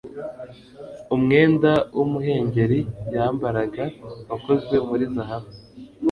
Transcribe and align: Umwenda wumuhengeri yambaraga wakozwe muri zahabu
Umwenda 1.15 1.71
wumuhengeri 1.97 2.79
yambaraga 3.13 3.83
wakozwe 4.29 4.75
muri 4.87 5.03
zahabu 5.13 5.49